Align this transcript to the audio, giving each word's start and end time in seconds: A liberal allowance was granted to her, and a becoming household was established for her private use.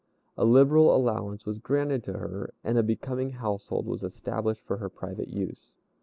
A 0.35 0.45
liberal 0.45 0.95
allowance 0.95 1.45
was 1.45 1.59
granted 1.59 2.03
to 2.05 2.13
her, 2.13 2.55
and 2.63 2.75
a 2.75 2.81
becoming 2.81 3.33
household 3.33 3.85
was 3.85 4.01
established 4.03 4.63
for 4.65 4.77
her 4.77 4.89
private 4.89 5.27
use. 5.27 5.75